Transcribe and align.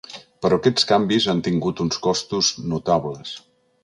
Però 0.43 0.57
aquests 0.59 0.85
canvis 0.91 1.27
han 1.33 1.43
tingut 1.47 1.83
uns 1.85 2.01
costos 2.07 2.49
notables. 2.73 3.35